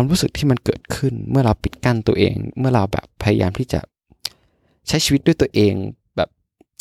[0.00, 3.80] ความรู้สึกที่มันเกิดขึ้น เมื่อเราปิดกั้นตัวเอง เมื่อเราแบบพยายามที่จะ
[4.88, 5.72] ใช้ชีวิตด้วยตัวเอง
[6.16, 6.28] แบบ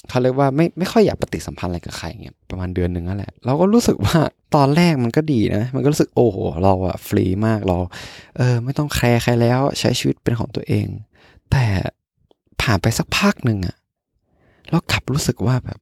[0.09, 4.17] เขาเรียกว่าไม่ไม่ค่อยอยากปฏิสัมพันธ์อะไรกับใครเงี้ยประมาณเดือนหนึ่งนั่นแหละเราก็รู้สึกว่า
[4.55, 7.77] ตอนแรกมันก็ดีนะ มันก็รู้สึกโอ้โหเราอะฟรีมากเรา
[8.37, 10.87] เออไม่ต้องแคร์ใครแล้วใช้ชีวิตเป็นของตัวเอง
[11.51, 11.65] แต่
[12.61, 13.75] ผ่านไปสักพักหนึ่งอะ
[14.69, 15.79] แล้วกลับรู้สึกว่าแบบ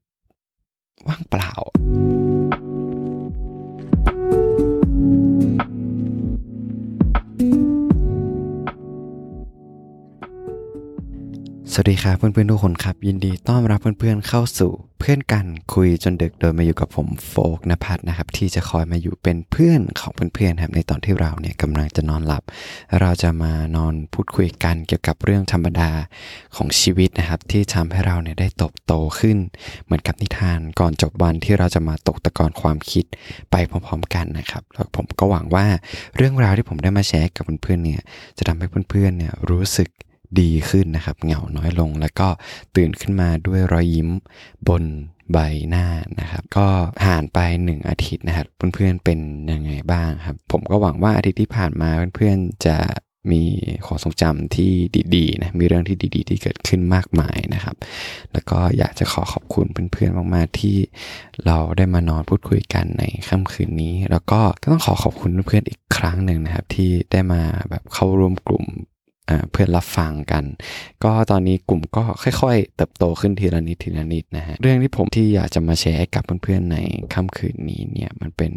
[1.08, 1.52] ว่างเปล่า
[7.38, 7.77] thank you
[11.80, 22.44] สวัสดีครับเพื่อนๆทุกคนครับ ยินดีต้อนรับเพื่อนๆเข้าสู่เพื่อนกันคุยจนดึกโดยมาอยู่กับผมโฟกนภัทรนะครับ ที่จะคอยมาอยู่เป็นเพื่อนของเพื่อนๆครับในตอนที่เราเนี่ยกำลังจะนอนหลับ
[23.00, 25.90] เราจะมานอนพูดคุยกันเกี่ยวกับเรื่องธรรมดา
[26.56, 29.38] ของชีวิตนะครับ ที่ทำให้เราเนี่ยได้โตโตขึ้น
[29.84, 33.06] เหมือนกับนิทานก่อนจบวันที่เราจะมาตกตะกอนความคิด
[33.52, 35.66] ไปพร้อมๆกันนะครับแล้วผมก็หวังว่า
[36.18, 38.02] เรื่องราวที่ผมได้มาแชร์กับเพื่อนๆเนี่ย
[38.38, 39.90] จะทำให้เพื่อนๆเนี่ยรู้สึก
[40.40, 42.28] ดีขึ้นนะครับ เหงาน้อยลง แล้วก็
[42.76, 44.10] ตื่นขึ้นมาด้วยรอยยิ้ม
[44.68, 44.84] บน
[45.34, 45.38] ใบ
[45.70, 45.86] หน้า
[46.20, 46.68] นะครับ ก็
[47.04, 49.20] ผ่านไปหนึ่งอาทิตย์นะครับ เพื่อนๆเป็น
[49.52, 52.78] ยังไงบ้างครับ ผมก็หวังว่าอาทิตย์ที่ผ่านมาเพื่อนๆจะ
[53.32, 53.44] มี
[53.86, 54.72] ความทรงจำที่
[55.16, 57.76] ดีๆนะมีเรื่องที่ดีๆ ที่เกิดขึ้นมากมายนะครับ
[58.34, 60.78] แล้วก็อยากจะขอขอบคุณเพื่อนๆมากๆที่
[61.46, 68.66] เราได้มานอนพูดคุยกันในค่ำคืนนี้ แล้วก็ก็ต้องขอขอบคุณเพื่อนๆอีกครั้งหนึ่งนะครับ ที่ได้มาแบบเข้าร่วมกลุ่ม
[69.52, 70.44] เพื่อนรับฟังกัน
[71.04, 76.78] ก็ตอนนี้กลุ่มก็ค่อยๆ เติบโตขึ้นทีละนิดทีละนิดนะฮะเรื่องที่ผมที่อยากจะมาแชร์ให้กับเพื่อนๆใน
[77.14, 78.52] ค่ำคืนนี้เนี่ยมันเป็น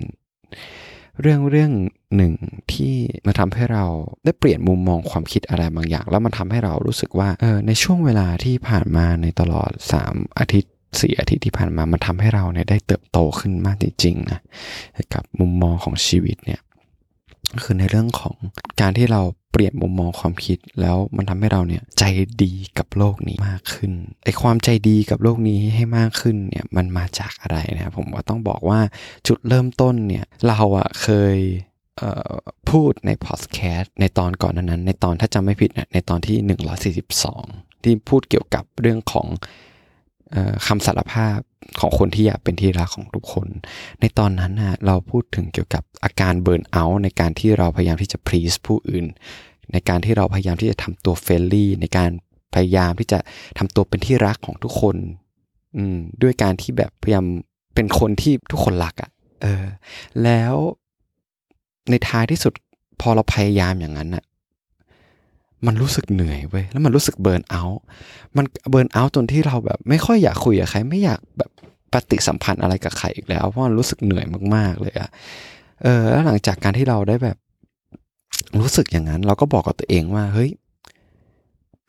[1.21, 1.73] เรื่องเรื่อง
[2.17, 2.35] หนึ่ง
[2.73, 2.95] ที่
[3.27, 3.85] มาทำให้เรา
[4.25, 9.71] ได้เปลี่ยนมุมมองความคิดอะไรบางอย่าง แล้วมันทำให้เรารู้สึกว่าเออในช่วงเวลาที่ผ่านมาในตลอด
[10.05, 14.41] 3 อาทิตย์สี่อาทิตย์ที่ผ่านมามันทำให้เราเนี่ยได้เติบโตขึ้นมากจริงๆนะ
[15.15, 16.61] กับมุมมองของชีวิตเนี่ย
[17.65, 18.35] คือในเรื่องของ
[18.81, 19.23] การที่เรา
[19.53, 22.05] เปลี่ยนมุมมองความคิดแล้วมันทำให้เราเนี่ยใจ
[22.43, 23.93] ดีกับโลกนี้มากขึ้น
[24.25, 28.81] ไอความใจดีกับโลกนี้ให้มากขึ้นเนี่ยมันมาจากอะไรนะผมว่าต้องบอกว่า
[29.29, 31.37] จุดเริ่มต้นเนี่ยเราอะเคย
[32.71, 36.37] พูดในพอดแคสต์ในตอนก่อนนั้น ในตอนถ้าจำไม่ผิดนะในตอนที่
[37.37, 39.27] 142 ที่พูดเกี่ยวกับเรื่องของ
[40.67, 41.39] คำสารภาพ
[41.81, 43.49] ของคนที่อยากเป็นที่รักของทุกคน
[44.01, 49.07] ในตอนนั้นนะเราพูดถึงเกี่ยวกับอาการเบิร์นเอาท์ในการที่เราพยายามที่จะพรีสผู้อื่น
[49.73, 52.11] ในการที่เราพยายามที่จะทำตัวเฟรนลี่ ในการ
[52.55, 53.19] พยายามที่จะ
[53.59, 54.97] ทำตัวเป็นที่รักของทุกคน
[55.77, 55.85] อื
[56.23, 57.25] ด้วยการที่แบบพยายาม
[57.75, 59.11] เป็นคนที่ทุกคนรักอะ่ะ
[59.43, 59.65] เออ
[60.25, 60.55] แล้ว
[61.91, 62.53] ในท้ายที่สุด
[63.01, 64.25] พอเราพยายามอย่างนั้นอะ
[65.67, 67.81] มันรู้สึกเหนื่อยเว้ยแล้วมันรู้สึกเบิร์นเอาท์
[68.37, 71.51] มันเบิร์นเอาท์จนที่เราแบบ ไม่ค่อยอยากคุยกับใคร ไม่อยากแบบ
[71.93, 75.11] ปฏิสัมพันธ์อะไรกับใครอีกแล้วเพราะมันรู้สึกเหนื่อยมากๆเลยอะ
[75.83, 77.37] เออแล้วหลังจากการที่เราได้แบบ
[78.61, 80.51] รู้สึกอย่างนั้น เราก็บอกกับตัวเองว่าเฮ้ย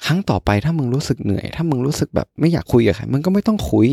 [0.05, 3.87] ครั้งต่อไปถ้ามึงรู้สึกเหนื่อย ถ้ามึงรู้สึกแบบไม่อยากคุยกับใครมึงก็ไม่ต้องคุย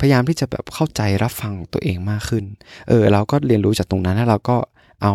[0.00, 2.44] พยายามที่จะแบบเข้าใจรับฟังตัวเองมากขึ้น
[2.88, 4.56] เออ เราก็เรียนรู้จากตรงนั้นแล้วเราก็
[5.02, 5.12] เอา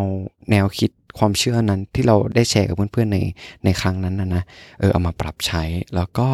[0.51, 3.17] แนวคิด ความเชื่อนั้นที่เราได้แชร์กับเพื่อนๆใน
[3.65, 4.43] ในครั้งนั้นนะนะ
[4.79, 5.63] เออเอามาปรับใช้
[5.95, 6.27] แล้วก็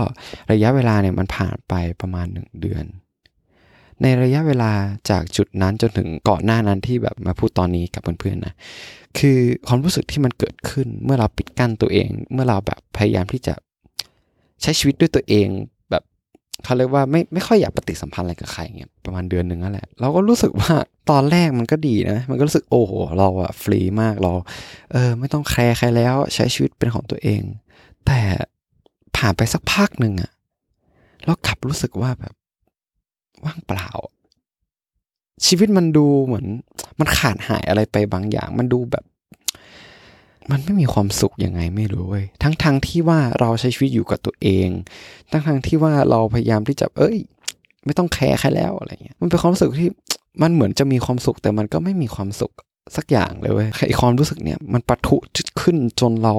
[0.51, 2.85] ระยะเวลาเนี่ยมันผ่านไปประมาณหนึ่งเดือน
[4.01, 4.71] ในระยะเวลา
[5.09, 8.53] จากจุดนั้นจนถึงก่อนหน้านั้นที่แบบมาพูดตอนนี้กับเพื่อนๆนะ
[9.17, 9.37] คือ
[9.67, 13.53] ความรู้สึกที่มันเกิดขึ้นเมื่อเราปิดกั้นตัวเอง เมื่อเราแบบพยายามที่จะ
[14.61, 15.47] ใช้ชีวิตด้วยตัวเอง
[16.63, 20.73] เขาเรียกว่าไม่ไม่ค่อยอยากปฏิสัมพันธ์อะไรกับใครเงี้ยประมาณเดือนหนึ่งนั่นแหละเราก็รู้สึกว่า
[21.09, 24.31] ตอนแรกมันก็ดีนะ มันก็รู้สึกโอ้โหเราอะฟรีมากเรา
[24.91, 27.41] เออไม่ต้องแคร์ใครแล้วใช้ชีวิตเป็นของตัวเอง
[28.05, 28.19] แต่
[29.15, 30.31] ผ่านไปสักพักหนึ่งอะ
[31.25, 32.33] เรากลับรู้สึกว่าแบบ
[33.45, 33.89] ว่างเปล่า
[35.45, 36.45] ชีวิตมันดูเหมือน
[36.99, 39.03] มันขาดหายอะไรไปบางอย่าง มันดูแบบ
[40.51, 44.69] มันไม่มีความสุขยังไงไม่รู้เว้ยทั้งทงที่ว่าเราใช้ชีวิตอยู่กับตัวเอง
[45.31, 47.17] ทั้งทงที่ว่าเราพยายามที่จะเอ้ย
[47.85, 49.89] ไม่ต้องแคร์ใครแล้วอะไรเงี้ยมันเป็นความรู้สึกที่
[50.41, 52.51] มันเหมือนจะมีความสุขแต่มันก็ไม่มีความสุข
[52.95, 55.17] สักอย่างเลยเว้ยไอความรู้สึกเนี่ยมันปะทุ
[55.61, 56.33] ขึ้นจนเรา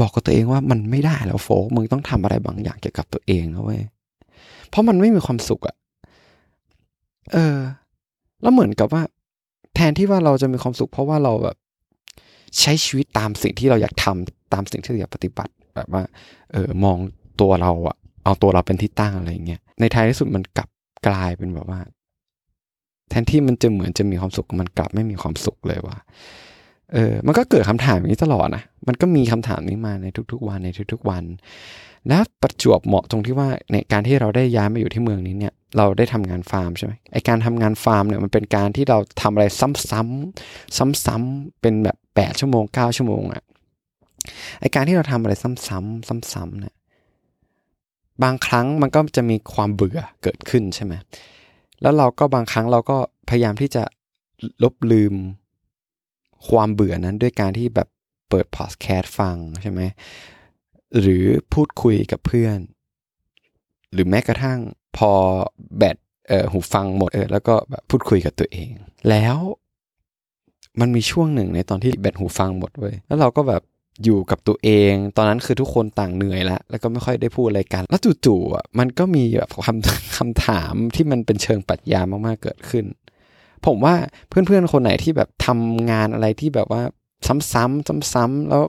[0.00, 3.80] บอกกับตัวเองว่ามันไม่ได้แล้วโฟกมึงต้องทำอะไรบางอย่างเกี่ยวกับตัวเองนะเว้ย
[4.68, 5.76] เพราะมันไม่มีความสุขอะ
[7.32, 7.58] เออ
[8.42, 9.02] แล้วเหมือนกับว่า
[9.74, 11.56] แทนที่ว่าเราจะมีความสุข เพราะว่าเราแบบ
[12.60, 16.02] ใช้ชีวิตตามสิ่งที่เราอยากทำตามสิ่งที่เราอยากปฏิบัติแบบว่า
[16.52, 16.98] เออมอง
[17.40, 20.68] ตัวเราอะเอาตัวเราเป็นที่ตั้งอะไรเงี้ยในท้ายที่สุดมันกลับ
[21.06, 21.80] กลายเป็นแบบว่า
[23.10, 25.98] แทนที่มันจะเหมือนจะมีความสุขมันกลับไม่มีความสุขเลยว่ะ
[26.92, 31.24] เออ มันก็เกิดคำถามอย่างนี้ตลอดนะ มันก็มีคำถามนี้มาในทุกๆวันในทุกๆวัน
[32.08, 40.76] และประจวบเหมาะตรงที่ว่าในการที่เราได้ย้ายมาอยู่ที่เมืองนี้เนี่ย เราได้ทำงานฟาร์มใช่ไหมไอการทำงานฟาร์มเนี่ยมันเป็นการที่เราทำอะไรซ้ำๆ
[41.06, 43.42] ซ้ำๆเป็นแบบแปดชั่วโมงเก้าชั่วโมงอะ
[44.60, 46.74] ไอการที่เราทำอะไรซ้ำๆซ้ำๆเนี่ย
[48.22, 50.94] บางครั้งมันก็จะมีความเบื่อเกิดขึ้นใช่ไหม
[51.82, 52.96] แล้วเราก็บางครั้งเราก็
[53.28, 53.84] พยายามที่จะ
[54.62, 55.14] ลบลืม
[56.48, 57.88] ความเบื่อนั้นด้วยการที่แบบ
[58.28, 59.80] เปิดพอดแคสต์ฟังใช่ไหม
[61.00, 62.58] หรือพูดคุยกับเพื่อน
[63.92, 64.58] หรือแม้กระทั่ง
[64.96, 65.10] พอ
[65.78, 65.96] แบต
[66.28, 68.70] เออหูฟังหมดเออแล้วก็แบบพูดคุยกับตัวเอง
[69.10, 69.38] แล้ว
[70.80, 73.62] มันมีช่วงหนึ่งในตอนที่แบตหูฟังหมดเว้ยแล้วเราก็แบบ
[74.04, 82.84] อยู่กับตัวเอง ตอนนั้นคือทุกคนต่างเหนื่อยแล้ว แล้วก็ไม่ค่อยได้พูดอะไรกัน แล้วจู่ๆอะมันก็มีแบบคำคำถามที่มันเป็นเชิงปรัชญามากๆเกิดขึ้น
[83.66, 83.94] ผมว่า
[84.28, 86.82] เพื่อนๆคนไหนที่แบบทำงานอะไรที่แบบว่า
[87.26, 88.62] ซ้ำๆซ้ำๆแล้ว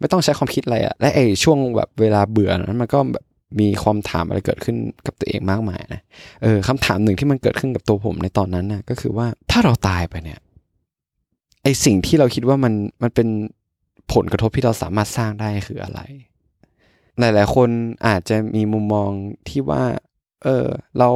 [0.00, 3.24] ไม่ต้องใช้ความคิดอะไรอะและไอ้ช่วงแบบเวลาเบื่อนั้นมันก็แบบ
[3.58, 4.76] มีความถามอะไรเกิดขึ้น
[5.06, 6.00] กับตัวเองมากมายนะ
[6.42, 10.38] เออคำถามหนึ่งที่มันเกิดขึ้นกับตัวผมในตอนนั้นนะก็คือว่าถ้าเราตายไปเนี่ย
[11.62, 13.28] ไอสิ่งที่เราคิดว่ามันมันเป็น
[14.12, 16.00] ผลกระทบที่เราสามารถสร้างได้คืออะไร
[17.20, 17.68] หลาย ๆ คน
[18.06, 19.10] อาจจะมีมุมมอง
[19.48, 19.82] ที่ว่า
[20.44, 20.66] เออ
[20.98, 21.10] เรา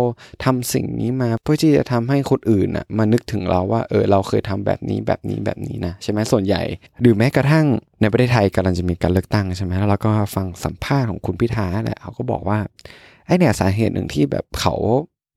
[0.44, 6.62] ทำสิ่งนี้มาเพื่อที่จะทำให้คนอื่นอะมานึกถึงเราว่าเออเราเคยทำแบบนี้แบบนี้แบบนี้นะใช่ไหมส่วนใหญ่
[7.00, 7.66] หรือแม้กระทั่ง
[8.00, 12.58] ในประเทศไทยกำลังจะมีการเลือกตั้งใช่ไหมแล้วเราก็ฟังสัมภาษณ์ของคุณพิธาแหละเขาก็บอกว่า
[13.26, 14.74] ไอเนี่ยสาเหตุหนึ่งที่แบบเขา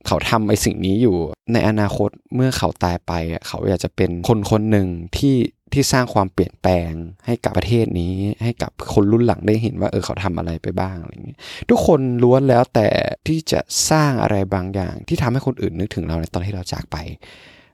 [0.08, 1.16] เขาทำไอสิ่งนี้อยู่
[1.54, 3.12] ในอนาคตเมื่อเขาตายไป
[3.48, 4.88] เขาอยากจะเป็นคนคนหนึ่ง
[5.18, 5.36] ที่
[5.74, 6.92] ที่สร้างความเปลี่ยนแปลง
[7.26, 12.88] ให้กับประเทศนี้ ให้กับคนรุ่นหลังได้เห็นว่าเออเขาทำอะไรไปบ้างอะไรเงี้ยทุกคนล้วนแล้วแต่
[13.28, 13.60] ที่จะ
[13.90, 16.98] สร้างอะไรบางอย่าง ที่ทำให้คนอื่นนึกถึงเราในตอนที่เราจากไป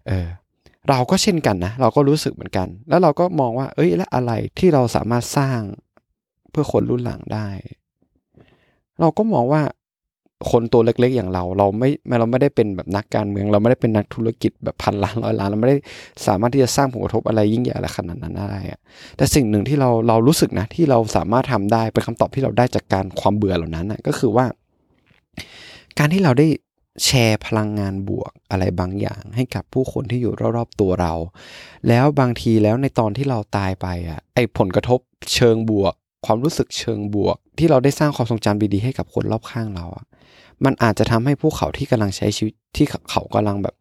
[0.08, 0.28] เออ
[0.90, 5.60] เราก็เช่นกันนะ เราก็รู้สึกเหมือนกัน แล้วเราก็มองว่า เอ้ยและอะไรที่เราสามารถสร้าง
[6.52, 7.48] เพื่อคนรุ่นหลังได้
[9.00, 9.62] เราก็มองว่า
[10.52, 15.78] คนตัวเล็กๆอย่างเรา เราไม่เราไม่ได้เป็นแบบนักการเมือง เราไม่ได้เป็นนักธุรกิจแบบพันล้านร้อยล้านเราไม่ได้
[16.28, 18.80] สามารถที่จะสร้างผลกระทบอะไรยิ่งใหญ่อะไรขนาดนั้นได้อะ
[19.18, 24.46] แต่สิ่งหนึ่งที่เราเรารู้สึกนะที่เราสามารถทำได้เป็นคำตอบที่เราได้จากการความเบื่อเหล่านั้นนะก็คือว่า
[26.00, 26.48] การที่เราได้
[27.06, 31.14] แชร์พลังงานบวกอะไรบางอย่าง ให้กับผู้คนที่อยู่รอบๆตัวเรา
[31.88, 35.00] แล้วบางทีแล้วในตอนที่เราตายไปอะไอผลกระทบ
[35.34, 35.94] เชิงบวก
[36.26, 40.06] ความรู้สึกเชิงบวก ที่เราได้สร้างความทรงจำดีๆให้กับคนรอบข้างเราอะ
[40.66, 43.76] มันอาจจะทำให้พวกเขาที่กำลังใช้ชีวิตที่เขากำลังแบบ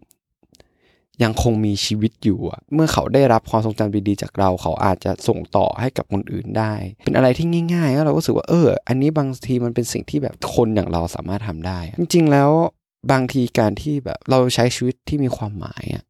[1.23, 6.73] ยังคงมีชีวิตอยู่อะเมื่อเขาได้รับความทรงจำดีๆจากเรา เขาอาจจะส่งต่อให้กับคนอื่นได้
[7.05, 12.51] เป็นอะไรที่ง่ายๆแล้วเราก็รู้สึกว่าเออ อันนี้บางทีมันเป็นสิ่งที่แบบคนอย่างเราสามารถทำได้ จริง ๆ แล้ว
[13.13, 16.05] บางทีการที่แบบเราใช้ชีวิตที่มีความหมายอะ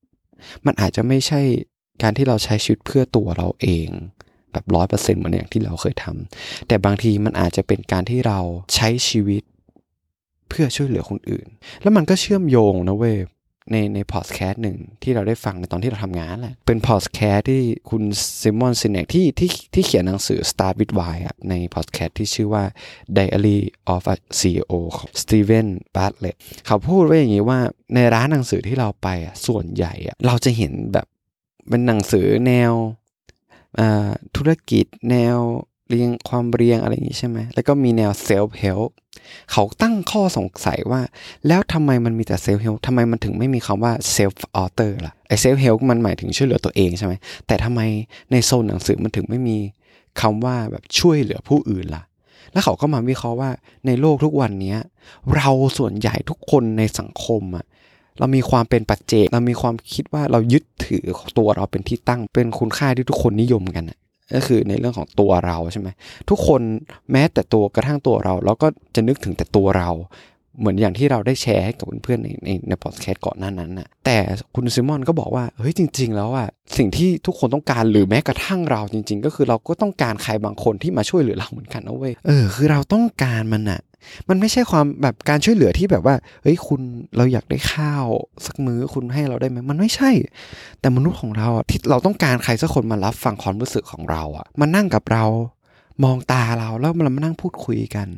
[0.67, 1.41] มันอาจจะไม่ใช่
[2.03, 3.89] การที่เราใช้ชีวิตเพื่อตัวเราเอง
[4.53, 8.39] แบบร้อยเปอร์เซ็นต์เหมือนอย่างที่เราเคยทำแต่บางทีมันอาจจะเป็นการที่เรา
[8.75, 9.43] ใช้ชีวิต
[10.49, 11.47] เพื่อช่วยเหลือคนอื่น
[11.83, 13.19] แล้วมันก็เชื่อมโยงนะเว้ย
[13.71, 18.03] ในในพอดแคสต์หนึ่งที่เราได้ฟังในตอนที่เราทำงานแหละ เป็นพอดแคสต์ที่คุณ
[18.41, 22.65] Simon Sinek ที่ที่ที่เขียนหนังสือ Start with Why อะในพอดแคสต์ที่ชื่อว่า
[23.17, 23.59] Diary
[23.95, 25.67] of a CEO ของ Steven
[25.97, 27.59] Bartlett เขาพูดไว้อย่างนี้ว่า
[27.95, 31.07] ในร้านหนังสือที่เราไปอะส่วนใหญ่อะเราจะเห็นแบบ
[31.69, 32.73] เป็นหนังสือแนว
[34.37, 35.39] ธุรกิจแนว
[35.89, 38.81] เรียงความเรียงอะไรอย่างนี้ใช่ไหมแล้วก็มีแนว self-help
[39.53, 41.01] เขาตั้งข้อสงสัยว่า
[41.47, 47.15] แล้วทำไมมันมีแต่ self-help ทำไมมันถึงไม่มีคำว่า help other ล่ะไอ้ self-help มันหมายถึงช่วยเหลือตัวเองใช่ไหม
[47.47, 47.81] แต่ทำไม
[48.31, 49.57] ในโซนหนังสือมันถึงไม่มี
[50.21, 52.03] คำว่าแบบช่วยเหลือผู้อื่นล่ะ
[52.53, 53.51] แล้วเขาก็มาวิเคราะห์ว่า
[53.87, 54.77] ในโลกทุกวันนี้
[55.37, 57.65] เราส่วนใหญ่ทุกคนในสังคมอะ
[58.19, 61.05] เรามีความเป็นปัจเจกเรามีความคิดว่าเรายึดถือ
[61.39, 63.85] ตัวเราเป็นที่ตั้งเป็นคุณค่าที่ทุกคนนิยมกัน
[64.35, 65.89] ก็คือในเรื่องของตัวเราใช่ไหม
[66.31, 66.61] ทุกคน
[67.13, 69.91] แม้แต่ตัวกระทั่งตัวเรา เราก็จะนึกถึงแต่ตัวเรา
[70.59, 74.17] เหมือนอย่างที่เราได้แชร์ให้กับเพื่อนๆในในในพอดแคสต์ก่อนหน้านั้นน่ะแต่
[74.55, 83.81] คุณซิมอนก็บอกว่าเฮ้ยจริง ๆ แล้วอะสิ่งที่ทุกคนต้องการหรือแม้กระทั่งเราจริง ๆ ก็คือเราก็ต้องการใครบางคนที่มาช่วยเหลือเราเหมือนกันนะเว้ยเออคือเราต้องการมันอะ
[84.29, 86.81] มันไม่ใช่ความแบบการช่วยเหลือที่แบบว่า เฮ้ยคุณ
[87.17, 88.07] เราอยากได้ข้าว
[88.47, 90.11] สักมื้อคุณให้เราได้ไหมมันไม่ใช่
[90.81, 95.25] แต่มนุษย์ของเราอะที่เราต้องการใครสักคนมารับฟังความรู้สึกของเราอะมานั่งกับเรา
[96.05, 98.09] มองตาเราแล้วมันมานั่งพูดคุยกัน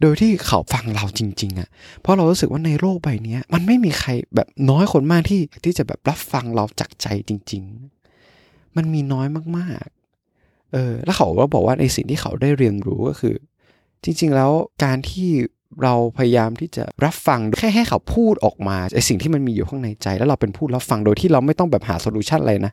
[0.00, 1.68] โดยที่เขาฟังเราจริงๆอะ
[2.00, 7.62] เพราะเรารู้สึกว่าในโลกใบนี้มันไม่มีใครแบบน้อยคนมากที่ที่จะแบบรับฟังเราจากใจจริง
[8.18, 9.26] ๆ มันมีน้อย
[9.56, 13.34] มากๆ เออ แล้วเขาก็บอกว่าในสิ่งที่เขาได้เรียนรู้ก็คือ
[14.04, 14.50] จริง ๆ แล้ว
[14.84, 15.28] การที่
[15.82, 22.72] เราพยายามที่จะรับฟังแค่ให้เขาพูดออกมาไอสิ่งที่มันมีอยู่ข้างในใจ แล้วเราเป็นผู้รับฟังโดยที่เราไม่ต้องแบบหาโซลูชันอะไรนะ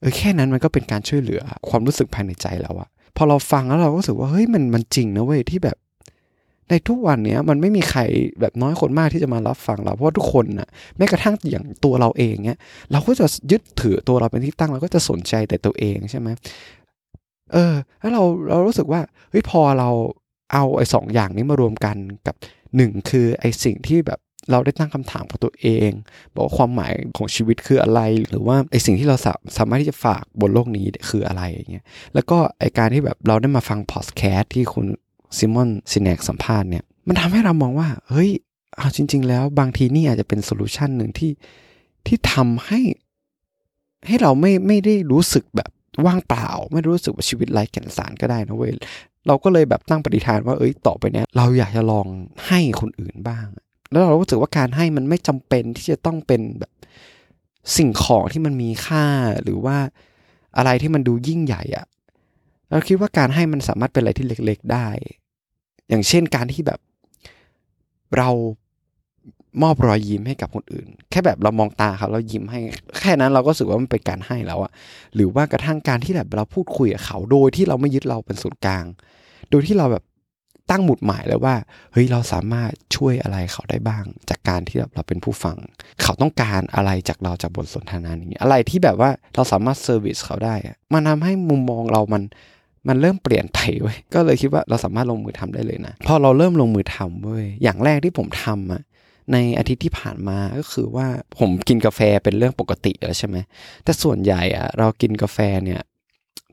[0.00, 5.76] เออแค่นั้นมันก็เป็นการช่วยเหลือความรู้สึกภายในใจแล้วอะพอเราฟังแล้วเราก็รู้สึกว่าเฮ้ยมันมันจริงนะเว้ยที่แบบ
[6.70, 8.00] ในทุกวันเนี้ยมันไม่มีใคร
[8.40, 12.58] แบบน้อยคนมากที่จะมารับฟังเรา เพราะว่าทุกคนน่ะแม้กระทั่งอย่างตัวเราเองเนี้ย
[12.92, 16.28] เราก็จะยึดถือตัวเราเป็นที่ตั้งเราก็จะสนใจแต่ตัวเองใช่ไหม
[17.52, 19.90] เออแล้วเราเรารู้สึกว่าเฮ้ยพอเรา
[20.52, 21.96] เอาไอ้สองอย่างนี้มารวมกัน
[22.26, 22.34] กับ
[22.76, 24.18] หนึ่งคือไอ้สิ่งที่แบบ
[24.50, 25.90] เราได้ตั้งคำถามกับตัวเอง
[26.34, 34.86] บอกว่าความหมายของชีวิตคืออะไร หรือว่าไอ้สิ่งที่เราสาสามารถที่จะฝากบนโลกนี้คืออะไรอย่างเงี้ยแล้วก็ไอ้การที่แบบเราได้มาฟังพอดแคสต์ที่คุณ
[35.38, 38.30] Simon Sinek สัมภาษณ์เนี่ยมันทำให้เรามองว่า เฮ้ย
[38.78, 41.32] เอาจริง ๆ แล้วบางทีนี่อาจจะเป็น solution หนึ่งที่
[42.06, 42.80] ที่ทำให้
[44.06, 45.70] ให้เราไม่ไม่ได้รู้สึกแบบ
[46.06, 48.72] ว่างเปล่า ไม่รู้สึกว่าชีวิตไร้แก่นสารก็ได้นะเว้ย
[49.26, 52.06] เราก็เลยแบบตั้งปฏิฐานว่าเอ้ยต่อไปเนี้ยเราอยากจะลอง
[52.46, 53.46] ให้คนอื่นบ้าง
[53.90, 56.72] แล้วเราก็รู้สึกว่าการให้มันไม่จำเป็นที่จะต้องเป็นแบบ
[57.76, 59.06] สิ่งของที่มันมีค่า
[59.42, 59.76] หรือว่า
[60.56, 61.86] อะไรที่มันดูยิ่งใหญ่อะ
[62.70, 64.88] เราคิดว่าการให้มันสามารถเป็นอะไรที่เล็ก ๆ ได้
[65.88, 66.80] อย่างเช่นการที่แบบ
[68.18, 68.30] เรา
[69.62, 72.60] มอบรอยยิ้มให้กับคนอื่น แค่แบบเรามองตาเขาเรายิ้มให้
[73.00, 74.72] แค่นั้นเราก็รู้สึกว่ามันเป็นการให้แล้วอะ
[75.14, 78.84] หรือว่ากระทั่งการที่แบบเราพูดคุยกับเขาโดยที่เราไม่ยึดเราเป็นศูนย์กลาง
[79.50, 80.04] โดยที่เราแบบ
[80.70, 81.54] ตั้งหมุดหมายแล้วว่า
[81.92, 85.56] เฮ้ยเราสามารถช่วยอะไรเขาได้บ้าง จากการที่แบบเราเป็นผู้ฟัง
[86.02, 90.54] เขาต้องการอะไรจากเราจากบทสนทนานี้ อะไรที่แบบว่าเราสามารถเซอร์วิสเขาได้
[90.92, 92.22] มันทาให้มุมมองเรามัน
[92.88, 98.82] มันเริ่มเปลี่ยนไปเว้ยก็เลยคิดว่าเราสามารถลงมือทำได้เลยนะ พอเราเริ่มลงมือทำเว้ยอย่างแรกที่ผมทำอะ
[99.32, 101.06] ในอาทิตย์ที่ผ่านมาก็คือว่า
[101.38, 103.36] ผมกินกาแฟเป็นเรื่องปกติแล้วใช่ไหม
[103.84, 105.80] แต่ส่วนใหญ่อะเรากินกาแฟเนี่ย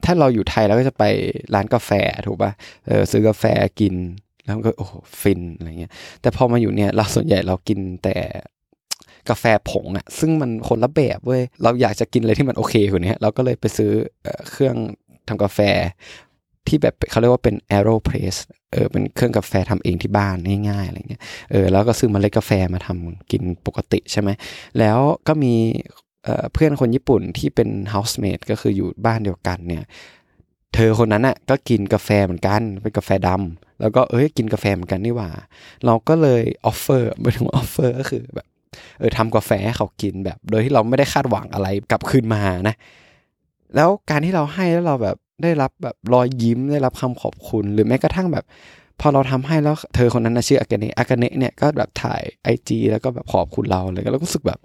[0.05, 1.03] ถ้าเราอยู่ไทยเราก็จะไป
[1.53, 1.91] ร้านกาแฟ
[2.25, 2.51] ถูกปะ่ะ
[2.87, 3.43] เออซื้อกาแฟ
[3.79, 3.95] กิน
[4.45, 4.87] แล้วก็โอ้
[5.21, 8.15] ฟินอะไรเงี้ย แต่พอมาอยู่เนี่ยเราส่วนใหญ่เรากินแต่
[9.29, 13.91] กาแฟผงอะซึ่งมันคนละแบบเว้ยเราอยากจะกินอะไรที่มันโอเคกว่านี้เราก็เลยไปซื้อ
[14.51, 14.75] เครื่อง
[15.27, 15.59] ทำกาแฟ
[16.67, 18.35] ที่แบบเขาเรียกว่าเป็น aeropress
[18.71, 20.35] เออเป็นเครื่องกาแฟทำเองที่บ้าน
[20.69, 24.29] ง่ายๆอะไรเงี้ยเออแล้วก็ซื้อเมล็ดกาแฟมาทำกินปกติใช่ไหม
[24.79, 25.53] แล้วก็มี
[26.53, 29.83] เพื่อนคนญี่ปุ่นที่เป็น housemate ก็คืออยู่บ้านเดียวกันเนี่ย
[30.73, 35.29] เธอคนนั้นอะก็กินกาแฟเหมือนกันเป็นกาแฟดำแล้วก็เอ้ยกินกาแฟเหมือนกันนี่หว่า
[35.85, 38.47] เราก็เลย offer ไม่ถึง offer ก็คือแบบ
[38.99, 42.75] เออทำกาแฟให้เขากินแบบ โดยที่เราไม่ได้คาดหวังอะไรกลับคืนมานะ
[43.75, 48.45] แล้วการที่เราให้แล้วเราแบบได้รับแบบรอยยิ้มได้รับคำขอบคุณ หรือแม้กระทั่งแบบ
[48.99, 54.59] พอเราทำให้แล้วเธอคนนั้นนะชื่ออากาเนะอากาเนะเนี่ยก็แบบถ่ายไอจีแล้วก็แบบขอบคุณเราเลยแล้วก็รู้สึกแบบ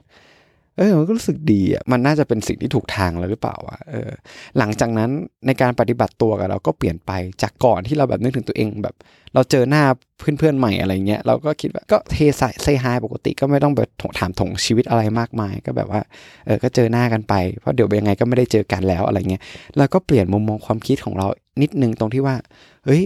[0.79, 4.11] เออมันก็รู้สึกดีอะมันน่าจะเป็นสิ่งที่ถูกทางแล้วหรือเปล่าวะเออ
[4.59, 5.11] หลังจากนั้น
[5.47, 8.95] ในการปฏิบัติตัวกับเราก็เปลี่ยนไปจากก่อนที่เราแบบนึกถึงตัวเองแบบ
[9.35, 9.85] เราเจอหน้า
[10.19, 16.01] เพื่อนๆใหม่อะไรเงี้ยเราก็คิดว่าก็เทใส่เซฮายปกติก็ไม่ต้องแบบถามถงชีวิตอะไรมากมาย ก็แบบว่า
[16.47, 19.43] เออก็เจอหน้ากันไปเพราะเดี๋ยวยังไงก็ไม่ได้เจอกันแล้วอะไรเงี้ย
[19.77, 21.27] แล้วก็เปลี่ยนมุมมองความคิดของเรา
[21.63, 22.37] นิดนึงตรงที่ว่า
[22.85, 23.03] เฮ้ย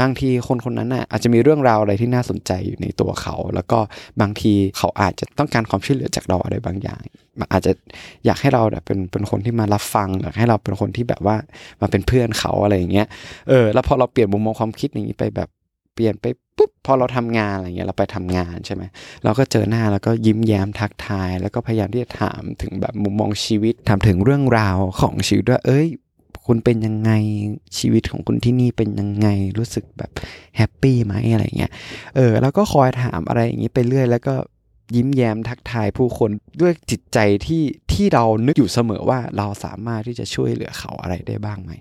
[0.00, 3.78] บางทีคนคนนั้นน่ะอาจจะมีเรื่องราวอะไรที่น่าสนใจอยู่ในตัวเขา แล้วก็
[4.20, 7.02] บางทีเขาอาจจะต้องการความช่วยเหลือจากเราอะไรบางอย่าง
[7.52, 7.72] อาจจะ
[8.24, 11.36] อยากให้เราแบบเป็นเป็นคนที่มารับฟังอยากให้เราเป็นคนที่แบบว่า
[11.80, 13.06] มาเป็นเพื่อนเขาอะไรอย่างเงี้ย
[13.48, 15.48] เออแล้วพอเราเปลี่ยนมุมมองความคิดอย่างนี้ไปแบบ
[15.94, 18.82] เปลี่ยนไปปุ๊บพอเราทำงานอะไรเงี้ยเราไปทำงานใช่ไหม
[19.24, 25.86] เราก็เจอหน้าแล้วก็ยิ้มแย้มทักทาย แล้วก็พยายามที่จะถามถึงแบบมุมมองชีวิตถามถึงเรื่องราวของชีวิตว่าเอ้ย
[26.46, 27.10] คุณเป็นยังไง
[27.78, 30.10] ชีวิตของคุณที่นี่เป็นยังไงรู้สึกแบบ
[30.56, 31.72] แฮปปี้ไหมอะไรเงี้ย
[32.16, 34.34] เออแล้วก็คอยถามอะไรอย่างนี้ไปเรื่อย แล้วก็
[34.94, 36.30] ยิ้มแย้มทักทายผู้คน
[36.60, 41.72] ด้วยจิตใจที่ที่เรานึกอยู่เสมอว่าเราสามารถที่จะช่วยเหลือเขาอะไรได้บ้างไหม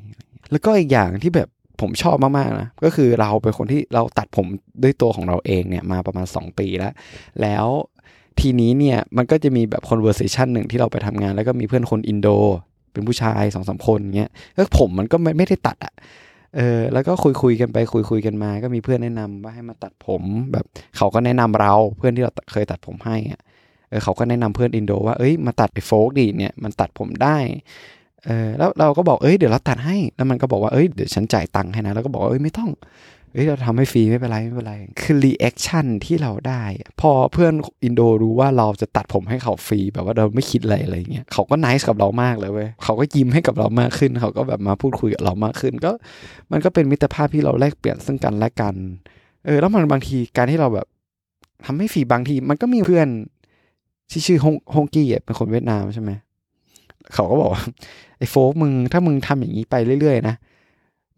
[0.52, 1.50] แล้วก็อีกอย่างที่แบบ
[1.82, 4.46] ผมชอบมากๆนะก็คือเราเป็นคนที่เราตัดผม
[4.84, 6.94] ด้วยตัวของเราเองเนี่ยมาประมาณ 2 ปีแล้ว
[7.42, 7.66] แล้ว
[8.40, 12.28] ทีนี้เนี่ยมันก็จะมีแบบ conversation หนึ่งที่เราไปทำงาน แล้วก็มีเพื่อนคนอินโด
[12.94, 15.94] เป็นผู้ชายสองสามคนเงี้ยแล้วผมมันก็ไม่ไม่ได้ตัดอะ่ะ
[16.56, 20.66] เออแล้วก็คุยคุยกันไปคุยคุยกันมา ก็มีเพื่อนแนะนำว่าให้มาตัดผมแบบ
[20.98, 23.42] เขาก็แนะนำเราเพื่อนที่เราเคยตัดผมให้อะ
[23.90, 27.38] เออเขาก็แนะนำเพื่อนอินโดว่าเอ้ยมาตัดไอ้โฟกดีเนี่ยมันตัดผมได้
[28.26, 32.70] เออแล้วเราก็บอกเอ้ยเดี๋ยวเราตัดให้ แล้วมันก็บอกว่าเอ้ยเดี๋ยวฉันจ่ายตังค์ให้นะแล้วก็บอกเอ้ยไม่ต้อง
[33.34, 36.64] เฮ้ยเราทำให้ฟรีไม่เป็นไรไม่เป็นไร คือ reaction ที่เราได้
[37.02, 45.92] พอเพื่อนอินโดรู้ว่าเราจะตัดผมให้เขาฟรีแบบว่าเราไม่คิดอะไรอะไรเงี้ยเขาก็ nice กับเรามากเลยเว้ยเขาก็ยิ้มให้กับเรามากขึ้น เขาก็แบบมาพูดคุยกับเรามากขึ้น ก็
[46.52, 48.76] มันก็เป็นมิตรภาพที่เราแลกเปลี่ยนซึ่งกันและกัน
[49.46, 50.88] เออ แล้วมันบางทีการที่เราแบบ
[51.66, 53.08] ทำให้ฟรีบางที มันก็มีเพื่อน
[54.12, 56.12] ที่ชื่อฮงฮงกี้เป็นคนเวียดนามใช่ไหม
[57.14, 57.64] เขาก็บอกว่า
[58.18, 60.36] ไอ้โฟกมึงถ้ามึงทำอย่างนี้ไปเรื่อยๆนะ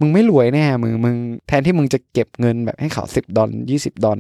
[0.04, 1.16] มึงไม่รวยแน่มึงมึง
[1.48, 4.20] แทนที่มึงจะเก็บเงินแบบให้เขาสิบดอลยี่สิบดอล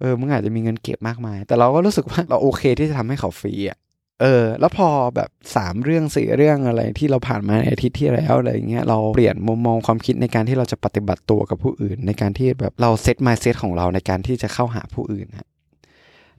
[0.00, 3.78] เออมึงอาจจะมีเงินเก็บมากมาย แต่เราก็รู้สึกว่าเราโอเคที่จะทำให้เขาฟรีอะ
[4.20, 15.48] เออ แล้วพอแบบสามเรื่องสี่เรื่องอะไรที่เราผ่านมาในอาทิตย์ที่แล้วอะไรเงี้ยเราเปลี่ยนมุมมองความคิดในการที่เราจะปฏิบัติตัวกับผู้อื่น ในการที่แบบเราเซตมายเซตของเราในการที่จะเข้าหาผู้อื่นฮะ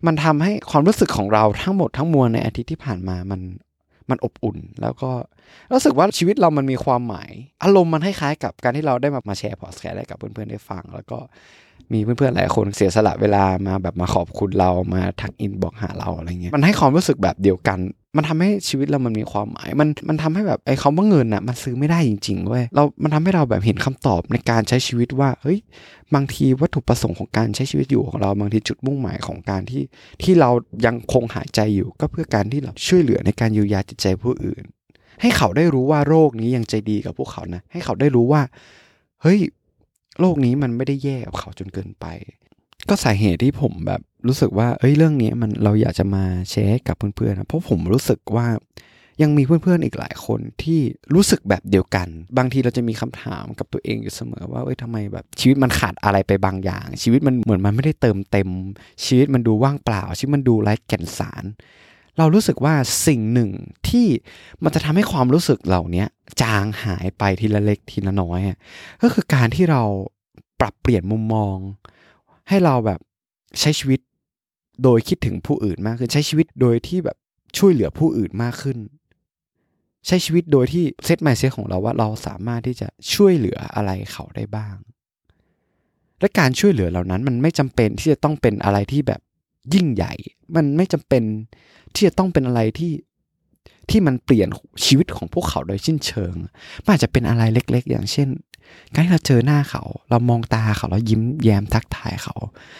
[0.05, 3.41] มันทำให้ความรู้สึกของเราทั้งหมดทั้งมวลในอาทิตย์ที่ผ่านมามัน
[4.09, 5.09] มันอบอุ่น แล้วก็
[5.73, 7.31] รู้สึกว่าชีวิตเรามันมีความหมาย
[7.63, 11.19] อารมณ์มันคล้ายๆกับการที่เราได้มามาแชร์พอดแคสต์ได้กับเพื่อนๆได้ฟัง แล้วก็
[11.93, 17.79] มีเพื่อนๆหลายคนเสียสละเวลามาแบบมาขอบคุณเรามาทักอินบอกหาเราอะไรเงี้ยมันให้ความรู้สึกแบบเดียวกัน
[18.17, 25.59] มันทำให้ชีวิตเรามันมีความหมาย มันมันทำให้แบบไอ้คำว่าเงินอะมันซื้อไม่ได้จริงๆเว้ยเรา มันทำให้เราแบบเห็นคำตอบในการใช้ชีวิตว่าเฮ้ย
[26.15, 29.83] บางทีวัตถุประสงค์ของการใช้ชีวิตอยู่ของเราบางทีจุดมุ่งหมายของการที่
[30.21, 30.49] ที่เรา
[30.85, 34.63] ยังคงหายใจอยู่ ก็เพื่อการที่เราช่วยเหลือในการเยียวยาจิตใจผู้อื่น
[35.21, 38.41] ให้เขาได้รู้ว่าโรคนี้ยังใจดีกับพวกเขานะให้เขาได้รู้ว่า
[39.21, 39.39] เฮ้ย
[40.19, 42.05] โลกนี้มันไม่ได้แย่กับเขาจนเกินไป
[42.89, 48.47] ก็สาเหตุที่ผมแบบรู้สึกว่าเอ้ยเรื่องนี้มันเราอยากจะมาแชร์กับเพื่อนๆนะเพราะผมรู้สึกว่า
[49.21, 50.79] ยังมีเพื่อนๆอีกหลายคนที่
[51.15, 58.49] รู้สึกแบบเดียวกัน บางทีเราจะมีคำถามกับตัวเองอยู่เสมอว่าเอ้ยทำไมแบบชีวิตมันขาดอะไรไปบางอย่าง ชีวิตมันเหมือนมันไม่ได้เติมเต็ม
[59.05, 61.43] ชีวิตมันดูว่างเปล่า ชีวิตมันดูไร้แก่นสาร
[62.17, 62.73] เรารู้สึกว่า
[63.07, 63.51] สิ่งหนึ่ง
[63.89, 64.07] ที่
[64.63, 66.05] มันจะทำให้ความรู้สึกเหล่านี้
[66.41, 68.39] จางหายไปทีละเล็กทีละน้อย
[69.01, 69.81] ก็คือการที่เรา
[70.59, 71.57] ปรับเปลี่ยนมุมมอง
[72.49, 72.99] ให้เราแบบ
[73.59, 73.99] ใช้ชีวิต
[74.83, 77.17] โดยคิดถึงผู้อื่นมากขึ้น ใช้ชีวิตโดยที่แบบ
[77.57, 78.77] ช่วยเหลือผู้อื่นมากขึ้น
[80.07, 84.75] ใช้ชีวิตโดยที่เซตไมเซ็ตของเราว่าเราสามารถที่จะช่วยเหลืออะไรเขาได้บ้าง
[86.19, 89.21] และการช่วยเหลือเหล่านั้น มันไม่จำเป็นที่จะต้องเป็นอะไรที่แบบ
[89.73, 90.13] ยิ่งใหญ่
[90.55, 91.23] มันไม่จำเป็น
[91.93, 92.91] ที่จะต้องเป็นอะไรที่
[93.89, 94.47] ที่มันเปลี่ยน
[94.85, 96.33] ชีวิตของพวกเขาโดยสิ้นเชิง
[96.83, 98.29] มันอาจจะเป็นอะไรเล็ก ๆ อย่างเช่น
[98.93, 102.35] การที่เราเจอหน้าเขา เรามองตาเขาเรายิ้มแย้มทักทายเขา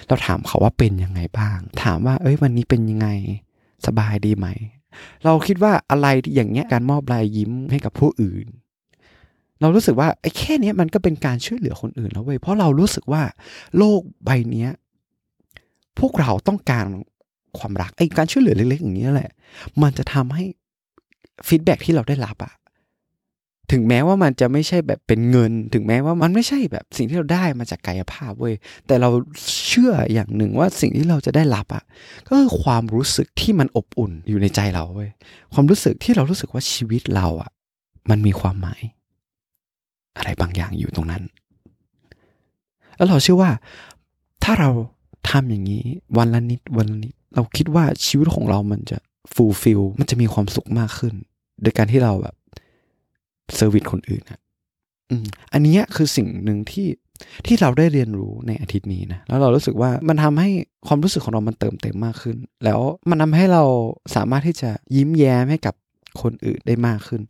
[0.07, 3.07] เราถามเขาว่าเป็นยังไงบ้าง ถามว่า เอ้ยวันนี้เป็นยังไง
[3.85, 4.47] สบายดีไหม
[5.25, 8.47] เราคิดว่าอะไรอย่างเงี้ยการมอบรายยิ้มให้กับผู้อื่น
[9.61, 13.23] เรารู้สึกว่าไอ้แค่นี้มันก็เป็นการช่วยเหลือคนอื่นแล้วเว้ยเพราะเรารู้สึกว่า
[13.77, 14.69] โลกใบเนี้ย
[15.99, 16.85] พวกเราต้องการ
[17.57, 19.31] ความรักไอ้การช่วยเหลือเล็กๆอย่างนี้แหละ
[19.81, 20.43] มันจะทำให้
[21.47, 22.53] ฟีดแบ็ที่เราได้รับอะ
[23.71, 28.55] ถึงแม้ว่ามันจะไม่ใช่แบบเป็นเงิน ถึงแม้ว่ามันไม่ใช่แบบสิ่งที่เราได้มาจากกายภาพเว้ย
[28.87, 29.09] แต่เรา
[29.67, 31.83] เชื่ออย่างหนึ่งว่าสิ่งที่เราจะได้รับอะ
[32.27, 35.09] ก็คือความรู้สึกที่มันอบอุ่นอยู่ในใจเราเว้ย
[35.53, 37.51] ความรู้สึกที่เรารู้สึกว่าชีวิตเราอะ
[38.09, 38.81] มันมีความหมาย
[40.17, 41.23] อะไรบางอย่างอยู่ตรงนั้น
[42.95, 43.51] แล้วเราเชื่อว่า
[44.43, 44.69] ถ้าเรา
[45.29, 45.83] ทำอย่างนี้
[46.17, 48.97] วันละนิดวันละนิด เราคิดว่าชีวิตของเรามันจะ
[49.33, 51.13] fulfill มันจะมีความสุขมากขึ้น
[51.61, 52.35] โดยการที่เราแบบ
[53.55, 54.39] service คนอื่นอะ
[55.11, 56.87] อืมอันนี้คือสิ่งหนึ่งที่
[57.45, 60.49] ที่เราได้เรียนรู้ในอาทิตย์นี้นะแล้วเรารู้สึกว่ามันทำให้
[60.87, 62.79] ความรู้สึกของเรามันเติมเต็มมากขึ้น แล้ว
[63.09, 63.63] มันทาให้เรา
[64.15, 65.75] สามารถที่จะยิ้มแย้มให้กับ
[66.21, 67.21] คนอื่นได้มากขึ้น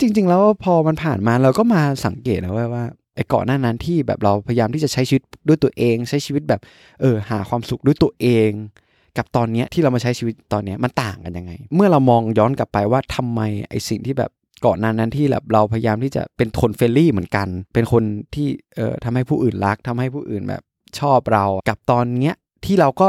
[0.00, 2.84] จริง ๆ แล้วพอมันผ่านมาเราก็มาสังเกตนะว่าว่า
[3.16, 6.60] ไอ้ก่อนหน้านั้นที่แบบเราพยายามที่จะใช้ชีวิตด้วยตัวเอง ใช้ชีวิตแบบ
[7.00, 8.50] เออหาความสุขด้วยตัวเอง
[9.16, 14.30] กับตอนนี้ที่เรามาใช้ชีวิตตอนนี้มันต่างกันยังไง เมื่อเรามองย้อนกลับไปว่าทำไมไอสิ่งที่แบบ
[14.66, 18.02] ก่อนนั้นนั้นที่แบบเราพยายามที่จะเป็นคนเฟรนลี่เหมือนกัน เป็นคน
[18.34, 20.62] ที่เอ่อทำให้ผู้อื่นรักทำให้ผู้อื่นแบบ
[20.98, 23.08] ชอบเรากับตอนเนี้ยที่เราก็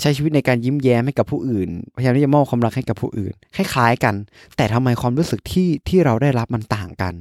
[0.00, 4.14] ใช้ชีวิตในการยิ้มแย้มให้กับผู้อื่น พยายามที่จะมอบความรักให้กับผู้อื่นคล้ายๆกัน
[4.56, 7.14] แต่ทำไมความรู้สึกที่ที่เราได้รับมันต่างกัน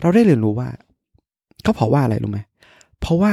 [0.00, 0.68] เราได้เรียนรู้ว่า
[1.62, 2.40] เขาเพราะว่าอะไรรู้ไหม
[3.00, 3.32] เพราะว่า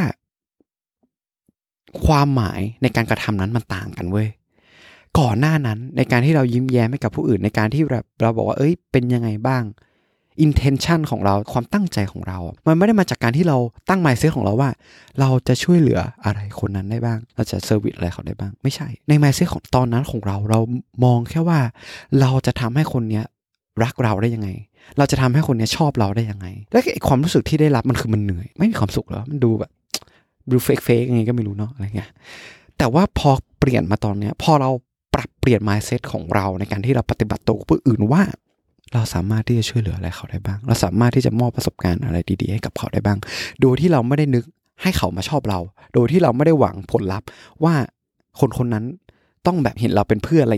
[2.06, 4.28] ความหมายในการกระทำนั้นมันต่างกันเว้ย
[5.20, 9.64] ก่อนหน้านั้นในการที่เรายิ้มแย้มให้กับผู้อื่นในการที่เราเราบอกว่าเอ้ยเป็นยังไงบ้าง
[10.46, 13.58] intention ของเราความตั้งใจของเรา มันไม่ได้มาจากการที่เรา
[13.90, 14.70] ตั้ง mindset ของเราว่า
[15.20, 20.60] เราจะช่วยเหลืออะไรคนนั้นได้บ้าง เราจะ service อะไรเขาได้บ้าง ไม่ใช่ ใน mindset ของตอนนั้นของเรา เรา
[21.04, 21.60] มองแค่ว่า
[22.22, 23.26] เราจะทำให้คนเนี้ย
[23.84, 24.50] รักเราได้ยังไง
[24.98, 29.72] เราจะทำให้คนนี้ชอบเราได้ยังไง และความรู้สึกที่ได้รับมันคือมันเหนื่อย ไม่มีความสุขแล้ว มันดูแบบ
[30.52, 32.10] ดูเฟกเฟกยังไงก็ไม่รู้เนาะอะไรเงี้ย
[32.78, 34.72] แต่ว่าพอเปลี่ยนมาตอนเนี้ย พอเรา
[35.16, 38.24] ปรับเปลี่ยน mindset ของเราในการที่เราปฏิบัติตัวกับผู้อื่นว่า
[38.94, 43.18] เราสามารถที่จะช่วยเหลืออะไรเขาได้บ้าง เราสามารถที่จะมอบประสบการณ์อะไรดีๆ ให้กับเขาได้บ้าง
[43.62, 44.46] โดยที่เราไม่ได้นึก
[44.82, 45.60] ให้เขามาชอบเรา
[45.94, 47.28] โดยที่เราไม่ได้หวังผลลัพธ์
[47.64, 47.74] ว่า
[48.40, 48.86] คนคนนั้น
[49.46, 50.56] ต้องแบบเห็นเราเป็นเพื่อนอะไร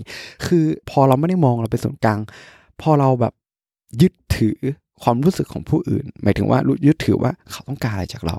[0.48, 2.20] คือพอเราไม่ได้มองเราเป็นส่วนกลาง
[2.82, 3.34] พอเราแบบ
[4.02, 4.58] ยึดถือ
[5.04, 8.38] ความรู้สึกของผู้อื่น หมายถึงว่ายึดถือว่าเขาต้องการอะไรจากเรา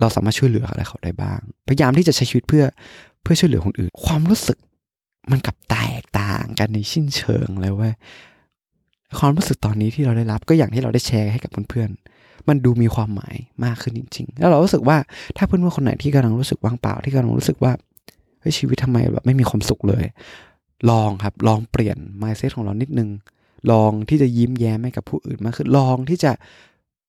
[0.00, 2.64] เราสามารถช่วยเหลืออะไรเขาได้บ้าง พยายามที่จะใช้ชีวิตเพื่อ
[3.22, 4.58] เพื่อช่วยเหลือคนอื่น ความรู้สึก
[5.30, 7.90] มันกับแตกต่างกันในชิ้นเชิงเลยว่า
[9.18, 14.96] ความรู้สึกตอนนี้ที่เราได้รับก็อย่างที่เราได้แชร์ให้กับเพื่อนๆมันดูมีความหมายมากขึ้นจริง ๆ แล้วเรารู้สึกว่า
[15.36, 17.72] ถ้าเพื่อนๆคนไหนที่กำลังรู้สึกว่างเปล่าที่กำลังรู้สึกว่า
[18.40, 20.04] เฮ้ยชีวิตทำไมแบบไม่มีความสุขเลย
[20.90, 23.10] ลองครับ ลองเปลี่ยน mindset ของเรานิดนึง
[23.70, 26.32] ลองที่จะยิ้มแย้มให้กับผู้อื่นมากขึ้นลองที่จะ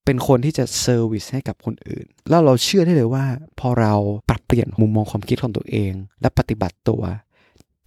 [0.05, 3.25] เป็นคนที่จะเซอร์วิสให้กับคนอื่น แล้วเราเชื่อได้เลยว่า
[3.59, 3.93] พอเรา
[4.29, 7.03] ปรับเปลี่ยนมุมมองความคิดของตัวเอง และปฏิบัติตัว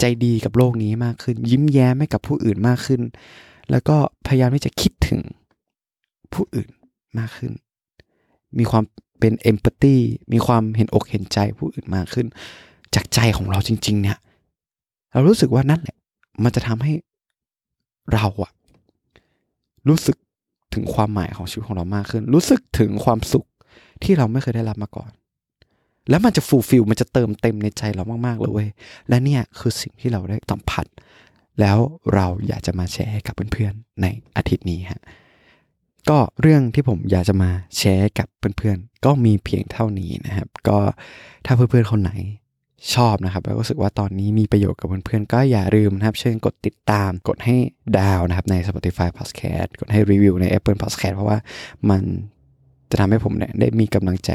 [0.01, 3.01] ใจดีกับโลกนี้มากขึ้น ยิ้มแย้มให้กับผู้อื่นมากขึ้น
[3.71, 5.21] แล้วก็พยายามที่จะคิดถึง
[6.33, 6.71] ผู้อื่น
[7.19, 7.53] มากขึ้น
[8.59, 8.85] มีความ
[9.21, 9.97] เป็นเอมพัตตี
[10.33, 12.27] มีความเห็นอกเห็นใจผู้อื่นมากขึ้น
[12.95, 14.19] จากใจของเราจริง ๆ เนี่ย
[15.13, 15.97] เรารู้สึกว่านั่นแหละ
[16.45, 16.93] มันจะทำให้
[18.13, 18.53] เราอะ
[19.89, 20.17] รู้สึก
[20.75, 23.47] ถึงความหมายของชีวิตของเรามากขึ้น รู้สึกถึงความสุข
[24.03, 25.11] ที่เราไม่เคยได้รับมาก่อน
[26.11, 28.69] แล้วมันจะฟูลฟิลมันจะเติมเต็มในใจเรามากๆเลยเว้ย
[29.09, 30.87] และเนี่ยคือสิ่งที่เราได้สัมผัส
[31.61, 31.79] แล้ว
[32.15, 35.03] เราอยากจะมาแชร์ให้กับเพื่อนๆในอาทิตย์นี้ฮะ
[36.09, 40.79] ก็เรื่องที่ผมอยากจะมาแชร์กับเพื่อนๆ ก็มีเพียงเท่านี้นะครับ ก็
[41.47, 42.13] ถ้าเพื่อนๆคนไหน
[42.95, 47.57] ชอบนะครับ แล้วก็รู้สึกว่าตอนนี้มีประโยชน์กับเพื่อนๆ ก็อย่าลืมนะครับ เช่นกดติดตามกดให้
[47.99, 51.39] ดาวนะครับใน Spotify Podcast กดให้รีวิวใน Apple Podcast เพราะว่า
[51.91, 52.03] มัน
[52.91, 54.31] จะทำให้ผมเนี่ยได้มีกำลังใจ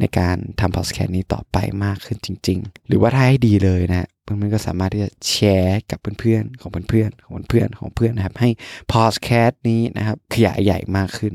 [0.00, 8.50] ในการทำพอดแคสต์นี้ต่อไปมากขึ้นจริง ๆ หรือว่าถ้าให้ดีเลยนะเพื่อนๆก็สามารถที่จะแชร์กับเพื่อนๆของเพื่อนๆของเพื่อนๆของเพื่อนนะครับ ให้
[8.92, 11.34] พอดแคสต์นี้นะครับขยายใหญ่มากขึ้น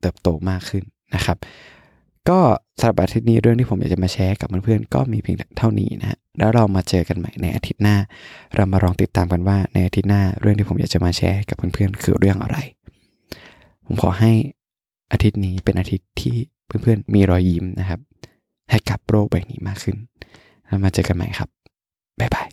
[0.00, 1.36] เติบโตมากขึ้นนะครับ
[2.28, 2.40] ก็
[2.78, 7.96] สำหรับอาทิตย์นี้เรื่องที่ผมอยากจะมาแชร์กับเพื่อนๆก็มีเพียงเท่านี้นะฮะแล้วเรามาเจอกันใหม่ในอาทิตย์หน้า
[8.56, 12.58] เรามาลองติดตามกันว่าในอาทิตย์หน้าเรื่องที่ผมอยากจะมาแชร์กับเพื่อนๆคือเรื่องอะไร
[13.86, 14.32] ผมขอให้
[15.12, 16.34] อาทิตย์นี้เป็นอาทิตย์ที่
[16.66, 18.00] เพื่อนๆมีรอยยิ้มนะครับ
[18.70, 19.96] ให้กับโรคใบนี้มากขึ้น
[20.66, 21.48] แล้วมาเจอกันใหม่ครับ
[22.20, 22.48] บ๊ายบาย